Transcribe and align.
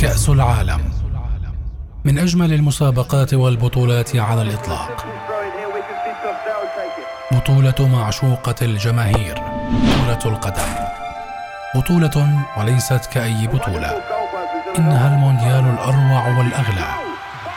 كأس 0.00 0.28
العالم 0.28 0.80
من 2.04 2.18
أجمل 2.18 2.52
المسابقات 2.52 3.34
والبطولات 3.34 4.16
على 4.16 4.42
الإطلاق. 4.42 5.06
بطولة 7.32 7.88
معشوقة 7.88 8.54
الجماهير 8.62 9.34
كرة 10.06 10.28
القدم. 10.28 10.74
بطولة 11.74 12.44
وليست 12.58 13.06
كأي 13.12 13.46
بطولة. 13.46 14.02
إنها 14.78 15.14
المونديال 15.14 15.74
الأروع 15.74 16.38
والأغلى 16.38 16.88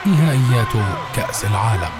نهائيات 0.06 0.72
كأس 1.16 1.44
العالم. 1.44 1.92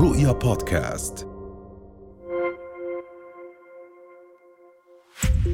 رؤيا 0.00 0.32
بودكاست. 0.32 1.29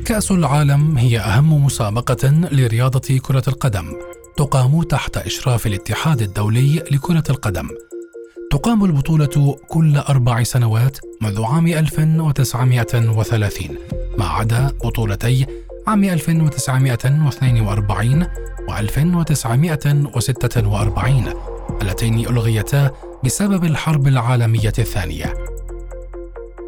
كأس 0.07 0.31
العالم 0.31 0.99
هي 0.99 1.19
أهم 1.19 1.65
مسابقة 1.65 2.29
لرياضة 2.53 3.19
كرة 3.19 3.43
القدم 3.49 3.93
تقام 4.37 4.83
تحت 4.83 5.17
إشراف 5.17 5.67
الاتحاد 5.67 6.23
الدولي 6.23 6.83
لكرة 6.91 7.25
القدم 7.31 7.69
تقام 8.51 8.85
البطولة 8.85 9.57
كل 9.69 9.97
أربع 9.97 10.43
سنوات 10.43 10.99
منذ 11.21 11.43
عام 11.43 11.67
1930 11.67 13.69
ما 14.19 14.25
عدا 14.25 14.73
بطولتي 14.85 15.47
عام 15.87 16.05
1942 16.05 18.23
و 18.69 18.73
1946 18.79 21.25
اللتين 21.83 22.19
ألغيتا 22.19 22.91
بسبب 23.25 23.65
الحرب 23.65 24.09
العالمية 24.09 24.73
الثانية. 24.79 25.56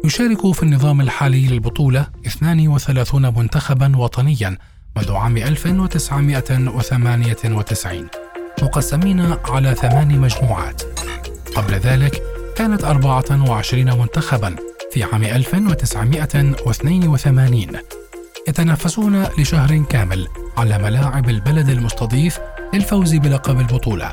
يشارك 0.03 0.51
في 0.51 0.63
النظام 0.63 1.01
الحالي 1.01 1.47
للبطولة 1.47 2.07
32 2.25 3.21
منتخبا 3.21 3.97
وطنيا 3.97 4.57
منذ 4.97 5.11
عام 5.11 5.37
1998 5.37 8.07
مقسمين 8.61 9.35
على 9.49 9.75
ثمان 9.75 10.19
مجموعات. 10.19 10.81
قبل 11.55 11.73
ذلك 11.73 12.23
كانت 12.55 12.83
24 12.83 13.99
منتخبا 13.99 14.55
في 14.91 15.03
عام 15.03 15.23
1982 15.23 17.67
يتنافسون 18.47 19.23
لشهر 19.37 19.83
كامل 19.89 20.27
على 20.57 20.77
ملاعب 20.77 21.29
البلد 21.29 21.69
المستضيف 21.69 22.39
للفوز 22.73 23.15
بلقب 23.15 23.59
البطولة. 23.59 24.11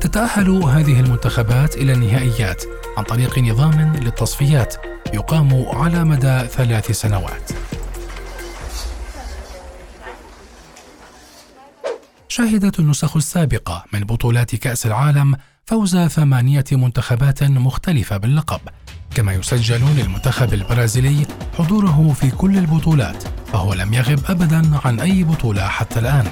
تتأهل 0.00 0.50
هذه 0.50 1.00
المنتخبات 1.00 1.76
إلى 1.76 1.92
النهائيات 1.92 2.62
عن 2.96 3.04
طريق 3.04 3.38
نظام 3.38 3.96
للتصفيات 3.96 4.74
يقام 5.14 5.66
على 5.72 6.04
مدى 6.04 6.48
ثلاث 6.48 6.92
سنوات. 6.92 7.50
شهدت 12.28 12.78
النسخ 12.78 13.16
السابقة 13.16 13.84
من 13.92 14.00
بطولات 14.00 14.56
كأس 14.56 14.86
العالم 14.86 15.36
فوز 15.66 15.96
ثمانية 15.96 16.64
منتخبات 16.72 17.42
مختلفة 17.42 18.16
باللقب، 18.16 18.60
كما 19.14 19.32
يسجل 19.32 19.80
للمنتخب 19.96 20.54
البرازيلي 20.54 21.26
حضوره 21.58 22.14
في 22.20 22.30
كل 22.30 22.58
البطولات، 22.58 23.24
فهو 23.52 23.74
لم 23.74 23.94
يغب 23.94 24.20
أبدا 24.28 24.80
عن 24.84 25.00
أي 25.00 25.24
بطولة 25.24 25.68
حتى 25.68 26.00
الآن، 26.00 26.26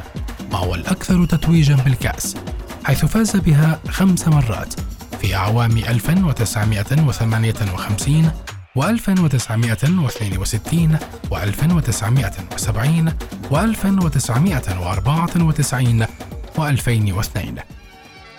وهو 0.52 0.74
الأكثر 0.74 1.24
تتويجا 1.24 1.74
بالكأس 1.74 2.36
حيث 2.84 3.04
فاز 3.04 3.36
بها 3.36 3.80
خمس 3.88 4.28
مرات 4.28 4.74
في 5.20 5.34
أعوام 5.34 5.78
1958 5.78 8.30
و 8.76 8.82
1962 8.82 10.98
و 11.30 11.36
1970 11.36 13.12
و 13.50 13.56
1994 13.56 16.06
و 16.58 16.62
2002 16.62 17.58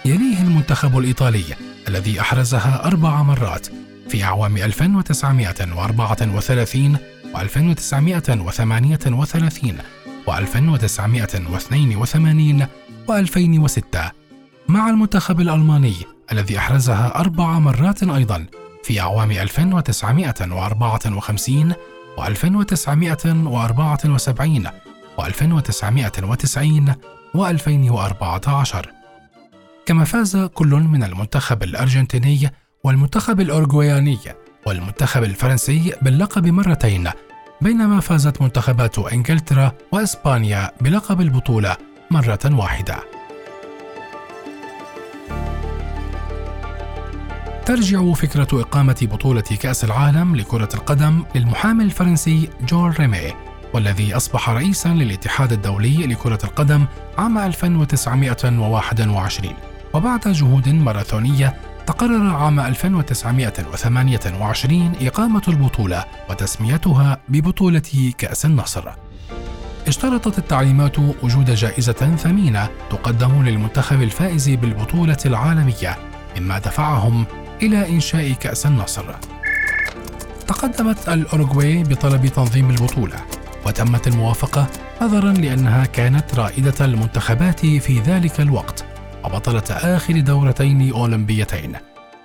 يليه 0.05 0.41
المنتخب 0.41 0.97
الإيطالي 0.97 1.43
الذي 1.87 2.21
أحرزها 2.21 2.85
أربع 2.85 3.23
مرات 3.23 3.67
في 4.09 4.23
أعوام 4.23 4.57
1934 4.57 6.97
و 7.33 7.39
1938 7.39 9.77
و 10.27 10.33
1982 10.33 12.67
و 13.07 13.13
2006 13.13 14.11
مع 14.67 14.89
المنتخب 14.89 15.41
الألماني 15.41 15.95
الذي 16.31 16.57
أحرزها 16.57 17.19
أربع 17.19 17.59
مرات 17.59 18.03
أيضا 18.03 18.45
في 18.83 18.99
أعوام 18.99 19.31
1954 19.31 21.73
و 22.17 22.25
1974 22.25 24.67
و 25.17 25.25
1990 25.25 26.95
و 27.33 27.45
2014 27.45 28.91
كما 29.85 30.03
فاز 30.03 30.37
كل 30.37 30.67
من 30.67 31.03
المنتخب 31.03 31.63
الأرجنتيني 31.63 32.49
والمنتخب 32.83 33.41
الأورغوياني 33.41 34.19
والمنتخب 34.65 35.23
الفرنسي 35.23 35.93
باللقب 36.01 36.47
مرتين 36.47 37.09
بينما 37.61 37.99
فازت 37.99 38.41
منتخبات 38.41 38.99
إنجلترا 38.99 39.71
وإسبانيا 39.91 40.71
بلقب 40.81 41.21
البطولة 41.21 41.77
مرة 42.11 42.39
واحدة. 42.45 42.99
ترجع 47.65 48.13
فكرة 48.13 48.47
إقامة 48.53 49.07
بطولة 49.11 49.41
كأس 49.41 49.83
العالم 49.83 50.35
لكرة 50.35 50.69
القدم 50.73 51.23
للمحامي 51.35 51.83
الفرنسي 51.83 52.49
جون 52.67 52.91
ريمي 52.91 53.33
والذي 53.73 54.15
أصبح 54.15 54.49
رئيسا 54.49 54.89
للاتحاد 54.89 55.51
الدولي 55.51 56.07
لكرة 56.07 56.39
القدم 56.43 56.85
عام 57.17 57.37
1921 57.37 59.53
وبعد 59.93 60.27
جهود 60.27 60.69
ماراثونية 60.69 61.55
تقرر 61.87 62.35
عام 62.35 62.59
1928 62.59 64.93
إقامة 65.01 65.41
البطولة 65.47 66.05
وتسميتها 66.29 67.17
ببطولة 67.29 68.13
كأس 68.17 68.45
النصر. 68.45 68.83
اشترطت 69.87 70.37
التعليمات 70.37 70.99
وجود 70.99 71.51
جائزة 71.51 72.15
ثمينة 72.17 72.69
تقدم 72.89 73.43
للمنتخب 73.43 74.01
الفائز 74.01 74.49
بالبطولة 74.49 75.17
العالمية 75.25 75.97
مما 76.37 76.59
دفعهم 76.59 77.25
إلى 77.63 77.89
إنشاء 77.89 78.31
كأس 78.31 78.65
النصر. 78.65 79.15
تقدمت 80.47 81.09
الأوروغواي 81.09 81.83
بطلب 81.83 82.27
تنظيم 82.27 82.69
البطولة 82.69 83.25
وتمت 83.65 84.07
الموافقة 84.07 84.67
نظرا 85.01 85.33
لأنها 85.33 85.85
كانت 85.85 86.35
رائدة 86.35 86.85
المنتخبات 86.85 87.59
في 87.59 87.99
ذلك 87.99 88.41
الوقت 88.41 88.85
وبطلة 89.23 89.63
آخر 89.69 90.19
دورتين 90.19 90.93
أولمبيتين 90.93 91.75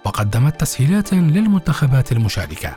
وقدمت 0.04 0.60
تسهيلات 0.60 1.12
للمنتخبات 1.15 2.12
المشاركة. 2.12 2.76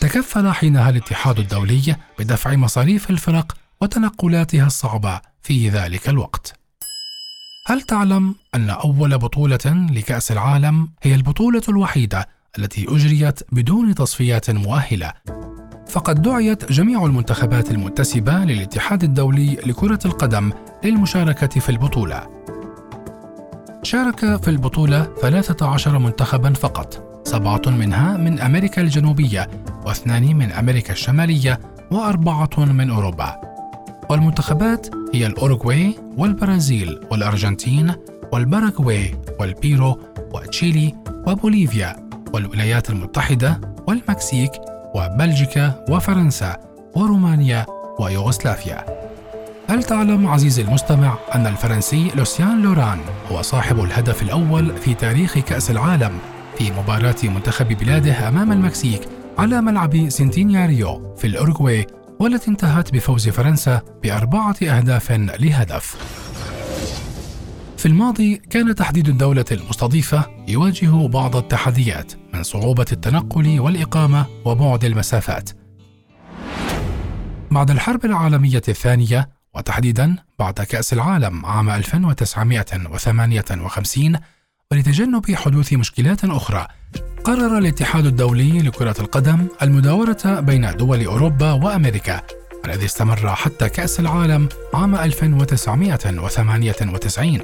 تكفل 0.00 0.52
حينها 0.52 0.90
الاتحاد 0.90 1.38
الدولي 1.38 1.96
بدفع 2.18 2.56
مصاريف 2.56 3.10
الفرق 3.10 3.56
وتنقلاتها 3.80 4.66
الصعبة 4.66 5.20
في 5.42 5.68
ذلك 5.68 6.08
الوقت. 6.08 6.65
هل 7.68 7.82
تعلم 7.82 8.34
أن 8.54 8.70
أول 8.70 9.18
بطولة 9.18 9.86
لكأس 9.90 10.32
العالم 10.32 10.88
هي 11.02 11.14
البطولة 11.14 11.62
الوحيدة 11.68 12.28
التي 12.58 12.86
أجريت 12.88 13.40
بدون 13.52 13.94
تصفيات 13.94 14.50
مؤهلة؟ 14.50 15.12
فقد 15.88 16.22
دعيت 16.22 16.72
جميع 16.72 17.04
المنتخبات 17.04 17.70
المنتسبة 17.70 18.32
للاتحاد 18.32 19.04
الدولي 19.04 19.54
لكرة 19.54 19.98
القدم 20.04 20.52
للمشاركة 20.84 21.60
في 21.60 21.68
البطولة. 21.68 22.26
شارك 23.82 24.42
في 24.42 24.48
البطولة 24.48 25.04
13 25.22 25.98
منتخبا 25.98 26.52
فقط، 26.52 27.20
سبعة 27.28 27.62
منها 27.66 28.16
من 28.16 28.40
أمريكا 28.40 28.82
الجنوبية، 28.82 29.50
واثنان 29.86 30.36
من 30.36 30.52
أمريكا 30.52 30.92
الشمالية، 30.92 31.60
وأربعة 31.90 32.50
من 32.58 32.90
أوروبا. 32.90 33.40
والمنتخبات 34.10 34.86
هي 35.16 35.26
الأوروغواي 35.26 35.94
والبرازيل 36.16 37.00
والأرجنتين 37.10 37.92
والباراغواي 38.32 39.14
والبيرو 39.40 40.00
وتشيلي 40.34 40.94
وبوليفيا 41.26 41.96
والولايات 42.34 42.90
المتحدة 42.90 43.60
والمكسيك 43.88 44.50
وبلجيكا 44.94 45.84
وفرنسا 45.90 46.56
ورومانيا 46.96 47.66
ويوغوسلافيا. 47.98 48.84
هل 49.68 49.82
تعلم 49.82 50.26
عزيزي 50.26 50.62
المستمع 50.62 51.18
أن 51.34 51.46
الفرنسي 51.46 52.10
لوسيان 52.16 52.62
لوران 52.62 52.98
هو 53.32 53.42
صاحب 53.42 53.84
الهدف 53.84 54.22
الأول 54.22 54.76
في 54.76 54.94
تاريخ 54.94 55.38
كأس 55.38 55.70
العالم 55.70 56.18
في 56.58 56.70
مباراة 56.70 57.16
منتخب 57.24 57.68
بلاده 57.68 58.28
أمام 58.28 58.52
المكسيك 58.52 59.08
على 59.38 59.60
ملعب 59.60 60.08
سنتينياريو 60.08 61.14
في 61.16 61.26
الأوروغواي 61.26 61.86
والتي 62.20 62.50
انتهت 62.50 62.92
بفوز 62.92 63.28
فرنسا 63.28 63.82
بأربعة 64.02 64.56
أهداف 64.62 65.12
لهدف. 65.12 65.96
في 67.76 67.86
الماضي 67.86 68.36
كان 68.36 68.74
تحديد 68.74 69.08
الدولة 69.08 69.44
المستضيفة 69.52 70.26
يواجه 70.48 71.06
بعض 71.06 71.36
التحديات 71.36 72.12
من 72.34 72.42
صعوبة 72.42 72.86
التنقل 72.92 73.60
والإقامة 73.60 74.26
وبعد 74.44 74.84
المسافات. 74.84 75.50
بعد 77.50 77.70
الحرب 77.70 78.04
العالمية 78.04 78.62
الثانية 78.68 79.28
وتحديدا 79.54 80.16
بعد 80.38 80.54
كأس 80.54 80.92
العالم 80.92 81.46
عام 81.46 81.70
1958 81.70 84.18
ولتجنب 84.72 85.34
حدوث 85.34 85.72
مشكلات 85.72 86.24
أخرى. 86.24 86.66
قرر 87.24 87.58
الاتحاد 87.58 88.06
الدولي 88.06 88.58
لكرة 88.58 88.94
القدم 89.00 89.46
المداورة 89.62 90.40
بين 90.40 90.76
دول 90.76 91.04
أوروبا 91.04 91.52
وأمريكا 91.52 92.20
الذي 92.64 92.84
استمر 92.84 93.34
حتى 93.34 93.68
كأس 93.68 94.00
العالم 94.00 94.48
عام 94.74 94.94
1998 94.96 97.40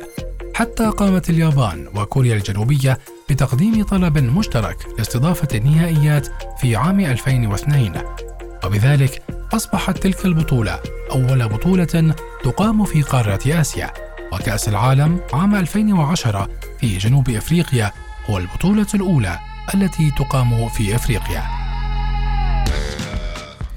حتى 0.54 0.90
قامت 0.90 1.30
اليابان 1.30 1.88
وكوريا 1.94 2.34
الجنوبية 2.34 2.98
بتقديم 3.30 3.84
طلب 3.84 4.18
مشترك 4.18 4.76
لاستضافة 4.98 5.48
النهائيات 5.54 6.28
في 6.60 6.76
عام 6.76 7.00
2002 7.00 7.92
وبذلك 8.64 9.22
أصبحت 9.52 9.98
تلك 9.98 10.24
البطولة 10.24 10.80
أول 11.10 11.48
بطولة 11.48 12.14
تقام 12.44 12.84
في 12.84 13.02
قارة 13.02 13.40
آسيا. 13.46 13.90
وكأس 14.32 14.68
العالم 14.68 15.20
عام 15.32 15.54
2010 15.54 16.48
في 16.80 16.98
جنوب 16.98 17.30
أفريقيا 17.30 17.92
هو 18.26 18.38
البطولة 18.38 18.86
الأولى 18.94 19.38
التي 19.74 20.10
تقام 20.10 20.68
في 20.68 20.94
أفريقيا 20.96 21.42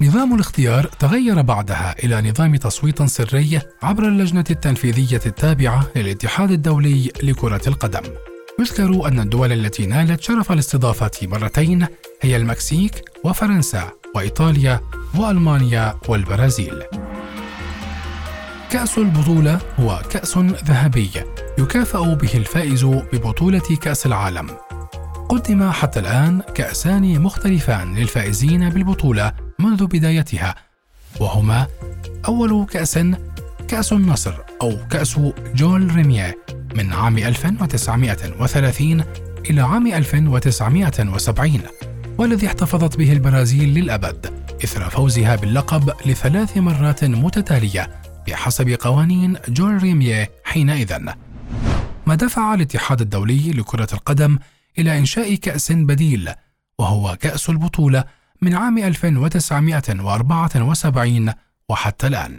نظام 0.00 0.34
الاختيار 0.34 0.84
تغير 0.84 1.42
بعدها 1.42 1.94
إلى 2.04 2.30
نظام 2.30 2.56
تصويت 2.56 3.02
سري 3.02 3.60
عبر 3.82 4.08
اللجنة 4.08 4.44
التنفيذية 4.50 5.20
التابعة 5.26 5.86
للاتحاد 5.96 6.50
الدولي 6.50 7.12
لكرة 7.22 7.60
القدم. 7.66 8.02
يذكر 8.60 9.08
أن 9.08 9.20
الدول 9.20 9.52
التي 9.52 9.86
نالت 9.86 10.22
شرف 10.22 10.52
الاستضافة 10.52 11.10
مرتين 11.22 11.86
هي 12.22 12.36
المكسيك 12.36 13.04
وفرنسا 13.24 13.90
وإيطاليا 14.14 14.80
وألمانيا 15.14 15.94
والبرازيل. 16.08 16.82
كأس 18.76 18.98
البطولة 18.98 19.60
هو 19.80 20.02
كأس 20.10 20.38
ذهبي 20.38 21.10
يكافأ 21.58 22.14
به 22.14 22.34
الفائز 22.34 22.84
ببطولة 22.84 23.76
كأس 23.82 24.06
العالم. 24.06 24.50
قدم 25.28 25.70
حتى 25.70 26.00
الآن 26.00 26.42
كأسان 26.54 27.20
مختلفان 27.20 27.94
للفائزين 27.94 28.70
بالبطولة 28.70 29.32
منذ 29.58 29.86
بدايتها 29.86 30.54
وهما 31.20 31.66
أول 32.28 32.66
كأس 32.66 32.98
كأس 33.68 33.92
النصر 33.92 34.34
أو 34.62 34.76
كأس 34.90 35.20
جول 35.54 35.94
ريميه 35.94 36.38
من 36.74 36.92
عام 36.92 37.18
1930 37.18 39.04
إلى 39.50 39.60
عام 39.60 39.86
1970 39.86 41.60
والذي 42.18 42.46
احتفظت 42.46 42.96
به 42.96 43.12
البرازيل 43.12 43.74
للأبد 43.74 44.26
إثر 44.64 44.90
فوزها 44.90 45.36
باللقب 45.36 45.92
لثلاث 46.06 46.56
مرات 46.56 47.04
متتالية 47.04 48.05
بحسب 48.26 48.76
قوانين 48.80 49.36
جول 49.48 49.82
ريمية 49.82 50.30
حينئذ 50.44 50.98
ما 52.06 52.14
دفع 52.14 52.54
الاتحاد 52.54 53.00
الدولي 53.00 53.50
لكرة 53.50 53.88
القدم 53.92 54.38
إلى 54.78 54.98
إنشاء 54.98 55.34
كأس 55.34 55.72
بديل 55.72 56.30
وهو 56.78 57.16
كأس 57.20 57.50
البطولة 57.50 58.04
من 58.42 58.54
عام 58.54 58.78
1974 58.78 61.32
وحتى 61.68 62.06
الآن. 62.06 62.38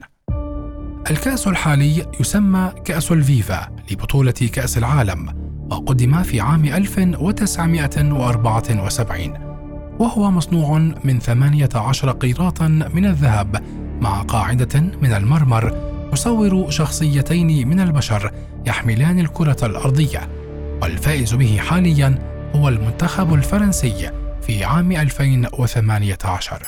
الكأس 1.11 1.47
الحالي 1.47 2.05
يسمى 2.19 2.73
كأس 2.85 3.11
الفيفا 3.11 3.75
لبطولة 3.91 4.31
كأس 4.31 4.77
العالم 4.77 5.47
وقدم 5.71 6.23
في 6.23 6.41
عام 6.41 6.65
1974 6.65 9.33
وهو 9.99 10.31
مصنوع 10.31 10.77
من 11.03 11.19
18 11.19 12.11
قيراطا 12.11 12.67
من 12.67 13.05
الذهب 13.05 13.63
مع 14.01 14.21
قاعدة 14.21 14.79
من 14.79 15.13
المرمر 15.13 15.87
يصور 16.13 16.69
شخصيتين 16.69 17.67
من 17.67 17.79
البشر 17.79 18.31
يحملان 18.65 19.19
الكرة 19.19 19.65
الأرضية 19.65 20.29
والفائز 20.81 21.33
به 21.33 21.57
حاليا 21.57 22.19
هو 22.55 22.69
المنتخب 22.69 23.33
الفرنسي 23.33 24.11
في 24.41 24.63
عام 24.63 24.91
2018 24.91 26.61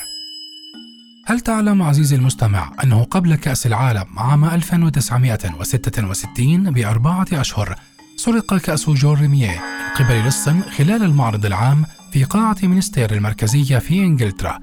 هل 1.26 1.40
تعلم 1.40 1.82
عزيزي 1.82 2.16
المستمع 2.16 2.72
أنه 2.84 3.04
قبل 3.04 3.34
كأس 3.34 3.66
العالم 3.66 4.04
عام 4.16 4.44
1966 4.44 6.70
بأربعة 6.70 7.26
أشهر 7.32 7.74
سرق 8.16 8.56
كأس 8.56 8.90
جوريميه 8.90 9.60
من 9.94 9.94
قبل 9.94 10.26
لص 10.26 10.48
خلال 10.48 11.02
المعرض 11.02 11.46
العام 11.46 11.84
في 12.12 12.24
قاعة 12.24 12.56
مينستير 12.62 13.14
المركزية 13.14 13.78
في 13.78 13.98
إنجلترا 13.98 14.58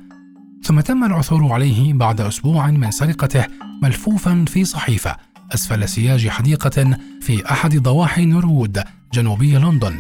ثم 0.68 0.80
تم 0.80 1.04
العثور 1.04 1.54
عليه 1.54 1.94
بعد 1.94 2.22
أسبوع 2.22 2.68
من 2.68 2.92
سرقته 2.92 3.46
ملفوفا 3.84 4.46
في 4.48 4.66
صحيفة 4.66 5.16
أسفل 5.54 5.90
سياج 5.90 6.30
حديقة 6.30 6.98
في 7.22 7.52
أحد 7.52 7.78
ضواحي 7.78 8.26
نورود 8.26 8.84
جنوبي 9.14 9.58
لندن. 9.58 9.98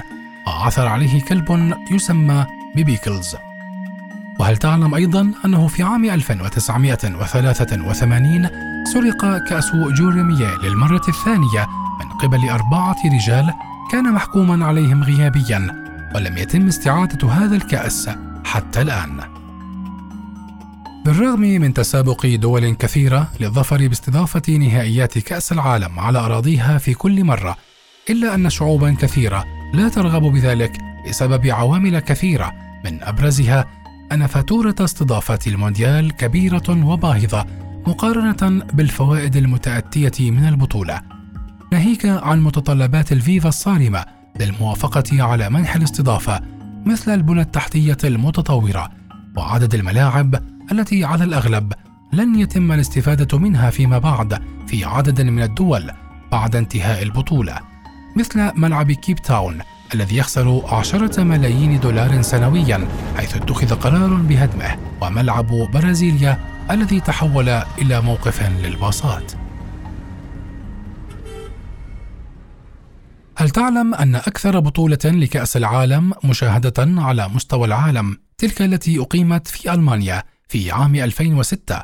وعثر 0.47 0.87
عليه 0.87 1.21
كلب 1.21 1.73
يسمى 1.91 2.45
ببيكلز 2.75 3.35
وهل 4.39 4.57
تعلم 4.57 4.95
أيضا 4.95 5.31
أنه 5.45 5.67
في 5.67 5.83
عام 5.83 6.05
1983 6.05 8.49
سرق 8.93 9.37
كأس 9.49 9.71
جوريمية 9.75 10.57
للمرة 10.63 11.05
الثانية 11.07 11.67
من 11.99 12.09
قبل 12.09 12.49
أربعة 12.49 12.95
رجال 13.05 13.53
كان 13.91 14.13
محكوما 14.13 14.65
عليهم 14.65 15.03
غيابيا 15.03 15.87
ولم 16.15 16.37
يتم 16.37 16.67
استعادة 16.67 17.31
هذا 17.31 17.55
الكأس 17.55 18.09
حتى 18.45 18.81
الآن. 18.81 19.36
بالرغم 21.17 21.41
من 21.41 21.73
تسابق 21.73 22.25
دول 22.25 22.73
كثيرة 22.73 23.31
للظفر 23.39 23.87
باستضافة 23.87 24.53
نهائيات 24.57 25.19
كأس 25.19 25.51
العالم 25.51 25.99
على 25.99 26.19
أراضيها 26.19 26.77
في 26.77 26.93
كل 26.93 27.23
مرة 27.23 27.57
إلا 28.09 28.35
أن 28.35 28.49
شعوبا 28.49 28.95
كثيرة 28.99 29.45
لا 29.73 29.89
ترغب 29.89 30.21
بذلك 30.21 30.77
بسبب 31.09 31.47
عوامل 31.47 31.99
كثيرة 31.99 32.53
من 32.85 33.03
أبرزها 33.03 33.65
أن 34.11 34.27
فاتورة 34.27 34.75
استضافة 34.79 35.39
المونديال 35.47 36.11
كبيرة 36.11 36.85
وباهظة 36.85 37.45
مقارنة 37.87 38.65
بالفوائد 38.73 39.35
المتأتية 39.35 40.31
من 40.31 40.47
البطولة. 40.47 41.01
ناهيك 41.71 42.05
عن 42.05 42.41
متطلبات 42.41 43.11
الفيفا 43.11 43.49
الصارمة 43.49 44.05
للموافقة 44.39 45.23
على 45.23 45.49
منح 45.49 45.75
الاستضافة 45.75 46.41
مثل 46.85 47.13
البنى 47.13 47.41
التحتية 47.41 47.97
المتطورة 48.03 48.89
وعدد 49.37 49.75
الملاعب 49.75 50.56
التي 50.71 51.03
على 51.03 51.23
الأغلب 51.23 51.73
لن 52.13 52.39
يتم 52.39 52.71
الاستفادة 52.71 53.37
منها 53.39 53.69
فيما 53.69 53.97
بعد 53.97 54.41
في 54.67 54.85
عدد 54.85 55.21
من 55.21 55.43
الدول 55.43 55.91
بعد 56.31 56.55
انتهاء 56.55 57.03
البطولة 57.03 57.59
مثل 58.15 58.51
ملعب 58.55 58.91
كيب 58.91 59.17
تاون 59.17 59.61
الذي 59.93 60.17
يخسر 60.17 60.75
عشرة 60.75 61.23
ملايين 61.23 61.79
دولار 61.79 62.21
سنويا 62.21 62.87
حيث 63.17 63.35
اتخذ 63.35 63.75
قرار 63.75 64.13
بهدمه 64.13 64.77
وملعب 65.01 65.47
برازيليا 65.47 66.39
الذي 66.71 66.99
تحول 66.99 67.49
إلى 67.49 68.01
موقف 68.01 68.43
للباصات. 68.43 69.31
هل 73.37 73.49
تعلم 73.49 73.95
أن 73.95 74.15
أكثر 74.15 74.59
بطولة 74.59 74.97
لكأس 75.05 75.57
العالم 75.57 76.13
مشاهدة 76.23 76.73
على 76.77 77.29
مستوى 77.29 77.65
العالم 77.65 78.17
تلك 78.37 78.61
التي 78.61 78.99
أقيمت 78.99 79.47
في 79.47 79.73
ألمانيا 79.73 80.23
في 80.47 80.71
عام 80.71 80.95
2006 80.95 81.83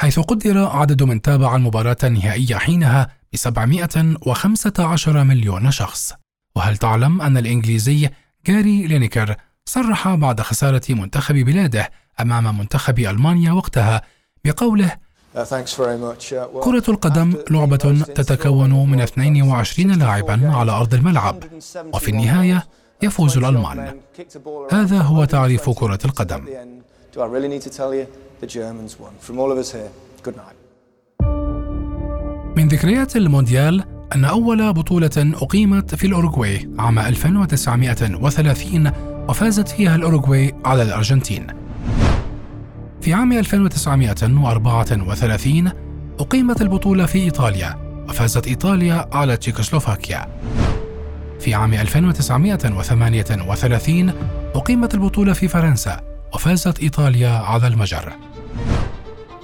حيث 0.00 0.18
قدر 0.18 0.66
عدد 0.66 1.02
من 1.02 1.22
تابع 1.22 1.56
المباراة 1.56 1.96
النهائية 2.04 2.56
حينها 2.56 3.08
ب 3.32 3.36
715 3.36 5.24
مليون 5.24 5.70
شخص. 5.70 6.12
وهل 6.56 6.76
تعلم 6.76 7.22
أن 7.22 7.36
الإنجليزي 7.36 8.10
جاري 8.46 8.86
لينيكر 8.86 9.36
صرح 9.64 10.14
بعد 10.14 10.40
خسارة 10.40 10.82
منتخب 10.88 11.34
بلاده 11.34 11.90
أمام 12.20 12.58
منتخب 12.58 12.98
ألمانيا 12.98 13.52
وقتها 13.52 14.02
بقوله 14.44 14.88
uh, 14.88 15.38
uh, 15.38 16.60
كرة 16.60 16.84
القدم 16.88 17.34
لعبة 17.50 18.04
تتكون 18.14 18.90
من 18.90 19.00
22 19.00 19.92
لاعبا 19.92 20.50
على 20.54 20.72
أرض 20.72 20.94
الملعب 20.94 21.44
وفي 21.94 22.08
النهاية 22.08 22.66
يفوز 23.02 23.38
الألمان. 23.38 24.00
هذا 24.70 24.98
هو 24.98 25.24
تعريف 25.24 25.70
كرة 25.70 25.98
القدم. 26.04 26.44
من 32.56 32.68
ذكريات 32.68 33.16
المونديال 33.16 33.84
أن 34.14 34.24
أول 34.24 34.72
بطولة 34.72 35.10
أقيمت 35.16 35.94
في 35.94 36.06
الأوروغواي 36.06 36.70
عام 36.78 36.98
1930 36.98 38.92
وفازت 39.28 39.68
فيها 39.68 39.96
الأوروغواي 39.96 40.54
على 40.64 40.82
الأرجنتين. 40.82 41.46
في 43.00 43.14
عام 43.14 43.32
1934 43.32 45.72
أقيمت 46.20 46.62
البطولة 46.62 47.06
في 47.06 47.18
إيطاليا 47.18 47.78
وفازت 48.08 48.46
إيطاليا 48.46 49.08
على 49.12 49.36
تشيكوسلوفاكيا. 49.36 50.26
في 51.40 51.54
عام 51.54 51.74
1938 51.74 54.12
أقيمت 54.54 54.94
البطولة 54.94 55.32
في 55.32 55.48
فرنسا 55.48 56.11
وفازت 56.34 56.80
إيطاليا 56.80 57.30
على 57.30 57.66
المجر. 57.66 58.12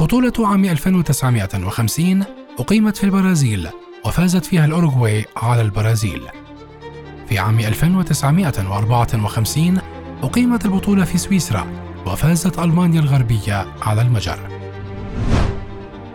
بطولة 0.01 0.33
عام 0.39 0.65
1950 0.65 2.25
أقيمت 2.59 2.97
في 2.97 3.05
البرازيل 3.05 3.69
وفازت 4.05 4.45
فيها 4.45 4.65
الأوروغواي 4.65 5.25
على 5.37 5.63
البرازيل. 5.63 6.23
في 7.29 7.39
عام 7.39 7.61
1954 7.61 9.79
أقيمت 10.23 10.65
البطولة 10.65 11.05
في 11.05 11.19
سويسرا 11.19 11.67
وفازت 12.07 12.59
ألمانيا 12.59 13.01
الغربية 13.01 13.67
على 13.83 14.03
المجر. 14.03 14.39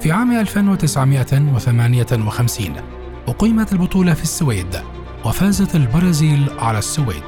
في 0.02 0.12
عام 0.12 0.32
1958 0.32 2.76
أقيمت 3.28 3.74
البطولة 3.74 4.14
في 4.14 4.24
السويد 4.24 4.82
وفازت 5.26 5.76
البرازيل 5.76 6.50
على 6.60 6.80
السويد. 6.80 7.24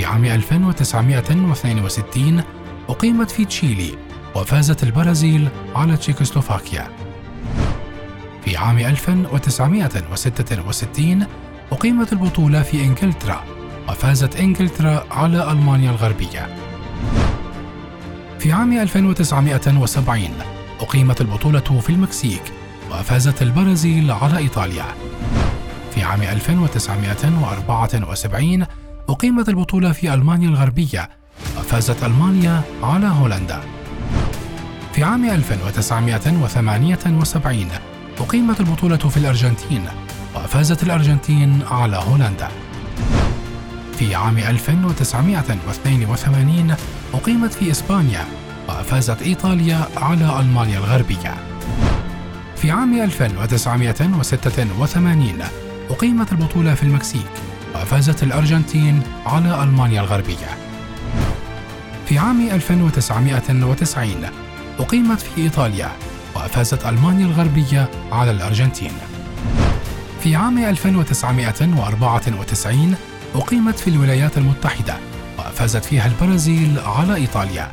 في 0.00 0.06
عام 0.06 0.24
1962 0.24 2.42
أقيمت 2.88 3.30
في 3.30 3.44
تشيلي 3.44 3.94
وفازت 4.36 4.82
البرازيل 4.82 5.48
على 5.74 5.96
تشيكوسلوفاكيا. 5.96 6.88
في 8.44 8.56
عام 8.56 8.78
1966 8.78 11.26
أقيمت 11.72 12.12
البطولة 12.12 12.62
في 12.62 12.84
إنجلترا 12.84 13.44
وفازت 13.88 14.36
إنجلترا 14.36 15.04
على 15.10 15.52
ألمانيا 15.52 15.90
الغربية. 15.90 16.56
في 18.38 18.52
عام 18.52 18.72
1970 18.72 20.28
أقيمت 20.80 21.20
البطولة 21.20 21.60
في 21.60 21.90
المكسيك 21.90 22.42
وفازت 22.90 23.42
البرازيل 23.42 24.10
على 24.10 24.38
إيطاليا. 24.38 24.86
في 25.94 26.02
عام 26.02 26.22
1974 26.22 28.66
أقيمت 29.10 29.48
البطولة 29.48 29.92
في 29.92 30.14
ألمانيا 30.14 30.48
الغربية 30.48 31.08
وفازت 31.58 32.04
ألمانيا 32.04 32.62
على 32.82 33.06
هولندا. 33.06 33.60
في 34.92 35.04
عام 35.04 35.24
1978 35.24 37.68
أقيمت 38.20 38.60
البطولة 38.60 38.96
في 38.96 39.16
الأرجنتين 39.16 39.84
وفازت 40.34 40.82
الأرجنتين 40.82 41.62
على 41.70 41.96
هولندا. 41.96 42.48
في 43.98 44.14
عام 44.14 44.38
1982 44.38 46.74
أقيمت 47.14 47.52
في 47.52 47.70
إسبانيا 47.70 48.24
وفازت 48.68 49.22
إيطاليا 49.22 49.86
على 49.96 50.40
ألمانيا 50.40 50.78
الغربية. 50.78 51.34
في 52.56 52.70
عام 52.70 53.02
1986 53.02 55.38
أقيمت 55.90 56.32
البطولة 56.32 56.74
في 56.74 56.82
المكسيك 56.82 57.26
وفازت 57.74 58.22
الأرجنتين 58.22 59.02
على 59.26 59.62
ألمانيا 59.62 60.00
الغربية. 60.00 60.48
في 62.06 62.18
عام 62.18 62.48
1990 62.50 64.26
أقيمت 64.78 65.20
في 65.20 65.42
إيطاليا 65.42 65.90
وفازت 66.36 66.86
ألمانيا 66.86 67.26
الغربية 67.26 67.90
على 68.12 68.30
الأرجنتين. 68.30 68.92
في 70.22 70.36
عام 70.36 70.58
1994 70.58 72.94
أقيمت 73.34 73.78
في 73.78 73.90
الولايات 73.90 74.38
المتحدة 74.38 74.94
وفازت 75.38 75.84
فيها 75.84 76.06
البرازيل 76.06 76.78
على 76.78 77.14
إيطاليا. 77.14 77.72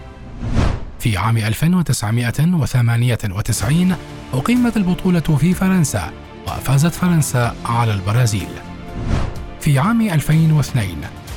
في 1.00 1.18
عام 1.18 1.38
1998 1.38 3.96
أقيمت 4.34 4.78
البطولة 4.78 5.20
في 5.20 5.54
فرنسا 5.54 6.12
وفازت 6.48 6.94
فرنسا 6.94 7.56
على 7.66 7.94
البرازيل. 7.94 8.48
في 9.62 9.80
عام 9.80 10.02
2002 10.02 10.88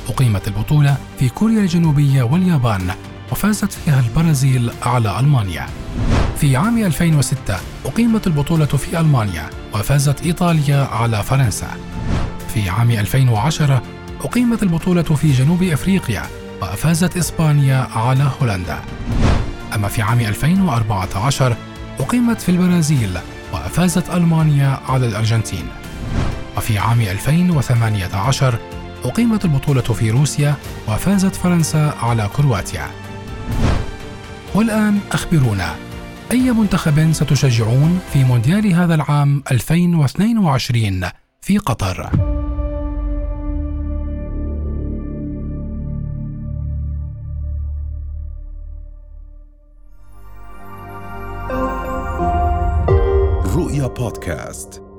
أقيمت 0.09 0.47
البطولة 0.47 0.97
في 1.19 1.29
كوريا 1.29 1.59
الجنوبية 1.59 2.23
واليابان 2.23 2.91
وفازت 3.31 3.71
فيها 3.71 3.99
البرازيل 3.99 4.71
على 4.83 5.19
ألمانيا. 5.19 5.65
في 6.37 6.55
عام 6.55 6.77
2006 6.77 7.55
أقيمت 7.85 8.27
البطولة 8.27 8.65
في 8.65 8.99
ألمانيا 8.99 9.49
وفازت 9.73 10.21
إيطاليا 10.25 10.83
على 10.83 11.23
فرنسا. 11.23 11.67
في 12.53 12.69
عام 12.69 12.91
2010 12.91 13.81
أقيمت 14.23 14.63
البطولة 14.63 15.01
في 15.03 15.31
جنوب 15.31 15.63
أفريقيا 15.63 16.23
وفازت 16.61 17.17
إسبانيا 17.17 17.87
على 17.95 18.31
هولندا. 18.41 18.79
أما 19.75 19.87
في 19.87 20.01
عام 20.01 20.19
2014 20.19 21.55
أقيمت 21.99 22.41
في 22.41 22.49
البرازيل 22.49 23.17
وفازت 23.53 24.09
ألمانيا 24.09 24.79
على 24.89 25.07
الأرجنتين. 25.07 25.65
وفي 26.57 26.77
عام 26.77 27.01
2018 27.01 28.59
أقيمت 29.03 29.45
البطولة 29.45 29.81
في 29.81 30.11
روسيا 30.11 30.55
وفازت 30.87 31.35
فرنسا 31.35 31.93
على 32.01 32.29
كرواتيا 32.35 32.87
والآن 34.55 34.99
أخبرونا 35.11 35.75
أي 36.31 36.51
منتخب 36.51 37.11
ستشجعون 37.11 37.99
في 38.13 38.23
مونديال 38.23 38.73
هذا 38.73 38.95
العام 38.95 39.43
2022 39.51 41.09
في 41.41 41.57
قطر؟ 41.57 42.09
رؤيا 53.55 53.87
بودكاست 53.87 54.90